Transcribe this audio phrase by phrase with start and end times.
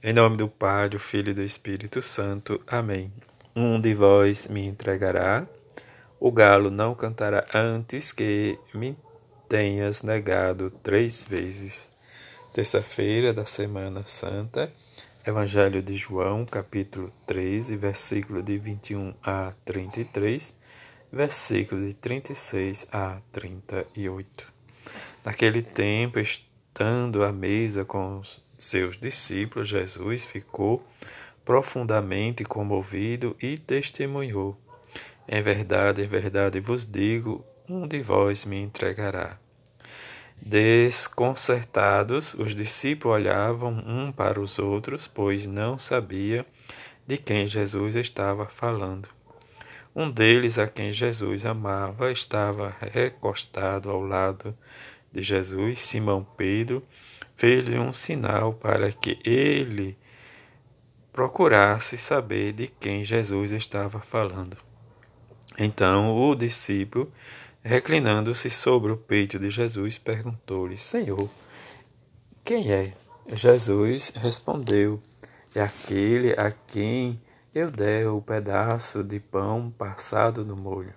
[0.00, 2.62] Em nome do Pai, do Filho e do Espírito Santo.
[2.68, 3.12] Amém.
[3.54, 5.44] Um de vós me entregará,
[6.20, 8.96] o galo não cantará antes que me
[9.48, 11.90] tenhas negado três vezes.
[12.54, 14.72] Terça-feira da Semana Santa,
[15.26, 20.54] Evangelho de João, capítulo 13, versículo de 21 a 33,
[21.10, 24.58] versículo de 36 a 38.
[25.24, 26.20] Naquele tempo,
[26.78, 28.22] estando à mesa com
[28.56, 30.86] seus discípulos, Jesus ficou
[31.44, 34.56] profundamente comovido e testemunhou:
[35.26, 39.36] Em verdade, em verdade vos digo, um de vós me entregará.
[40.40, 46.46] Desconcertados, os discípulos olhavam um para os outros, pois não sabia
[47.04, 49.08] de quem Jesus estava falando.
[49.96, 54.56] Um deles, a quem Jesus amava, estava recostado ao lado
[55.12, 56.82] de Jesus, Simão Pedro,
[57.34, 59.96] fez-lhe um sinal para que ele
[61.12, 64.56] procurasse saber de quem Jesus estava falando.
[65.58, 67.10] Então o discípulo,
[67.62, 71.28] reclinando-se sobre o peito de Jesus, perguntou-lhe: Senhor,
[72.44, 72.92] quem é?
[73.32, 75.00] Jesus respondeu:
[75.54, 77.20] É aquele a quem
[77.54, 80.94] eu der o pedaço de pão passado no molho.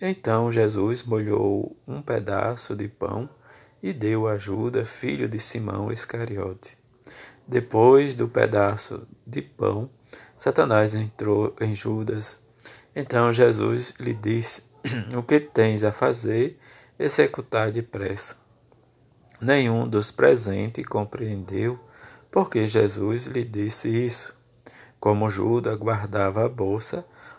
[0.00, 3.28] Então Jesus molhou um pedaço de pão
[3.82, 6.78] e deu a Judas, filho de Simão Iscariote.
[7.46, 9.90] Depois do pedaço de pão,
[10.36, 12.38] Satanás entrou em Judas.
[12.94, 14.62] Então Jesus lhe disse:
[15.16, 16.56] O que tens a fazer,
[16.96, 18.36] executar depressa.
[19.40, 21.78] Nenhum dos presentes compreendeu
[22.30, 24.36] porque Jesus lhe disse isso.
[25.00, 27.04] Como Judas guardava a bolsa,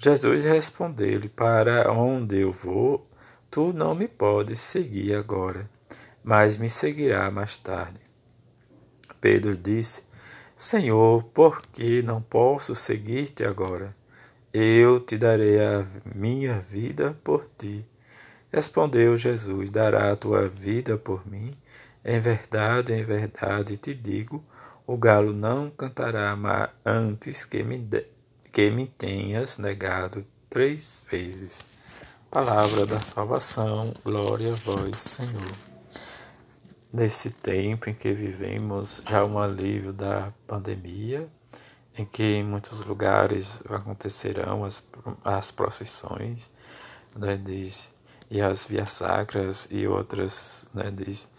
[0.00, 3.04] Jesus respondeu-lhe: Para onde eu vou,
[3.50, 5.68] tu não me podes seguir agora,
[6.22, 8.00] mas me seguirá mais tarde.
[9.20, 10.04] Pedro disse:
[10.56, 13.92] Senhor, por que não posso seguir-te agora?
[14.54, 17.84] Eu te darei a minha vida por ti.
[18.52, 21.58] Respondeu Jesus: Dará a tua vida por mim?
[22.04, 24.44] Em verdade, em verdade te digo:
[24.86, 26.38] o galo não cantará
[26.86, 28.06] antes que me, de,
[28.58, 31.64] que me tenhas negado três vezes.
[32.28, 35.68] Palavra da salvação, glória a vós, Senhor
[36.92, 41.28] nesse tempo em que vivemos já um alívio da pandemia,
[41.96, 44.84] em que em muitos lugares acontecerão as,
[45.22, 46.50] as procissões
[47.14, 47.94] né, diz,
[48.28, 51.32] e as vias sacras e outras né, diz,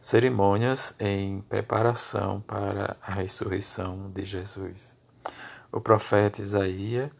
[0.00, 4.95] cerimônias em preparação para a ressurreição de Jesus.
[5.76, 7.10] O profeta Isaías,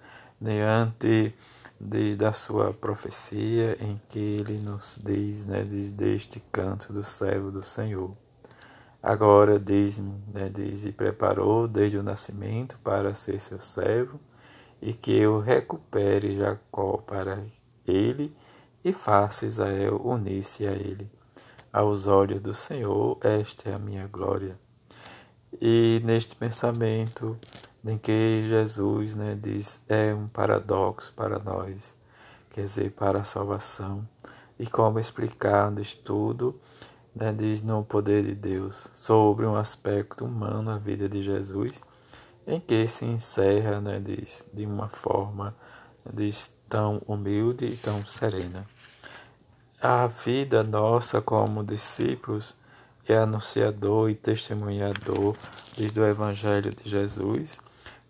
[0.41, 1.35] diante
[1.79, 7.51] desde a sua profecia em que ele nos diz, né, diz deste canto do servo
[7.51, 8.17] do Senhor.
[9.03, 14.19] Agora diz-me, né, diz, e preparou desde o nascimento para ser seu servo,
[14.81, 17.45] e que eu recupere Jacó para
[17.87, 18.35] ele
[18.83, 21.11] e faça Israel unir-se a ele.
[21.71, 24.59] Aos olhos do Senhor, esta é a minha glória.
[25.61, 27.39] E neste pensamento,
[27.89, 31.95] em que Jesus né, diz é um paradoxo para nós,
[32.51, 34.07] quer dizer, para a salvação.
[34.59, 36.59] E como explicar no estudo,
[37.15, 41.85] né, diz no poder de Deus, sobre um aspecto humano na vida de Jesus,
[42.47, 45.55] em que se encerra, né, diz, de uma forma
[46.13, 48.67] diz, tão humilde e tão serena.
[49.81, 52.57] A vida nossa como discípulos
[53.09, 55.37] é anunciador e testemunhador
[55.77, 57.61] desde o Evangelho de Jesus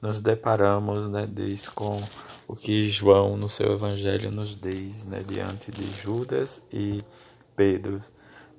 [0.01, 2.03] nos deparamos, né, diz, com
[2.47, 7.03] o que João no seu evangelho nos diz, né, diante de Judas e
[7.57, 7.99] Pedro,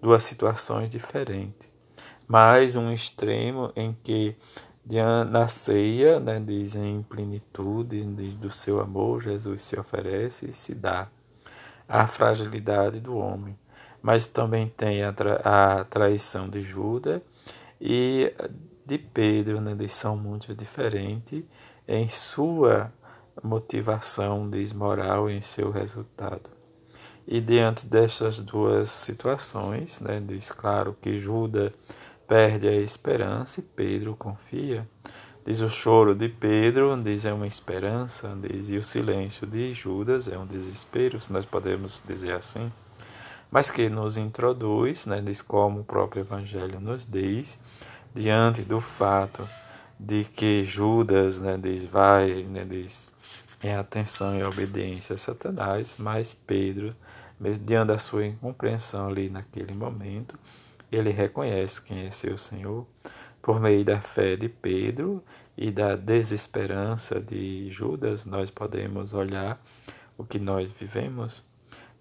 [0.01, 1.69] duas situações diferentes.
[2.28, 4.36] Mais um extremo em que
[5.30, 8.04] na ceia, né, diz em plenitude
[8.36, 11.10] do seu amor, Jesus se oferece e se dá.
[11.88, 13.57] a fragilidade do homem,
[14.01, 17.22] mas também tem a, tra a traição de Judas
[17.80, 18.34] e
[18.88, 19.74] de Pedro, né?
[19.74, 21.44] eles muito diferentes
[21.88, 22.92] em sua
[23.44, 26.50] motivação desmoral em seu resultado.
[27.28, 31.74] E diante destas duas situações, né, diz claro que Judas
[32.25, 34.88] perde a esperança e Pedro confia.
[35.45, 40.30] Diz o choro de Pedro, diz é uma esperança, diz e o silêncio de Judas
[40.30, 42.72] é um desespero, se nós podemos dizer assim.
[43.51, 47.60] Mas que nos introduz, né, diz como o próprio Evangelho nos diz,
[48.13, 49.48] diante do fato
[50.00, 53.12] de que Judas né, diz, vai, né, diz,
[53.63, 56.95] em atenção e obediência a Satanás, mas Pedro,
[57.39, 60.38] diante da sua incompreensão ali naquele momento,
[60.92, 62.86] ele reconhece quem é seu Senhor
[63.42, 65.24] por meio da fé de Pedro
[65.57, 69.57] e da desesperança de Judas, nós podemos olhar
[70.18, 71.45] o que nós vivemos,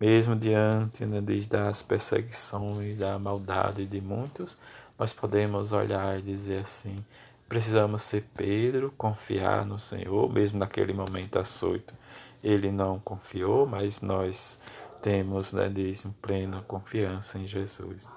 [0.00, 4.59] mesmo diante né, das perseguições, da maldade de muitos,
[4.98, 7.04] nós podemos olhar e dizer assim:
[7.48, 11.94] Precisamos ser Pedro, confiar no Senhor, mesmo naquele momento açoito.
[12.43, 14.60] Ele não confiou, mas nós
[15.00, 18.08] temos, né, diz, plena confiança em Jesus,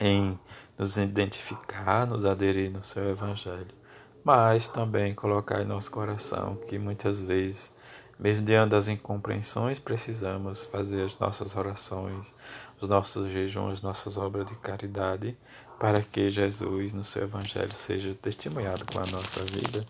[0.00, 0.38] em
[0.76, 3.74] nos identificar, nos aderir no seu Evangelho,
[4.24, 7.72] mas também colocar em nosso coração que muitas vezes,
[8.18, 12.34] mesmo diante das incompreensões, precisamos fazer as nossas orações,
[12.80, 15.36] os nossos jejuns, nossas obras de caridade
[15.78, 19.84] para que Jesus, no seu Evangelho, seja testemunhado com a nossa vida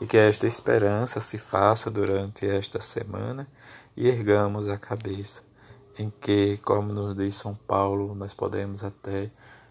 [0.00, 3.46] e que esta esperança se faça durante esta semana
[3.96, 5.42] e ergamos a cabeça,
[5.98, 9.30] em que, como nos diz São Paulo, nós podemos até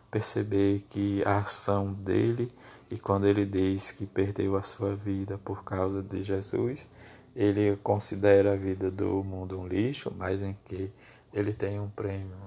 [0.10, 2.52] perceber que a ação dele
[2.90, 6.90] e quando ele diz que perdeu a sua vida por causa de Jesus,
[7.36, 10.90] ele considera a vida do mundo um lixo, mas em que
[11.36, 12.38] ele tem um prêmio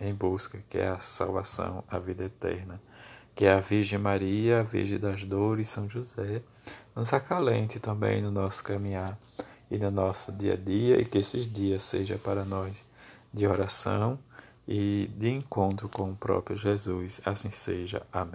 [0.00, 2.82] em busca, que é a salvação, a vida eterna,
[3.34, 6.42] que é a Virgem Maria, a Virgem das Dores, São José,
[6.94, 9.16] nos acalente também no nosso caminhar
[9.70, 12.84] e no nosso dia a dia, e que esses dias seja para nós
[13.32, 14.18] de oração
[14.66, 17.20] e de encontro com o próprio Jesus.
[17.24, 18.02] Assim seja.
[18.12, 18.30] Amém.